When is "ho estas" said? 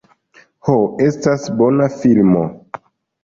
0.69-1.45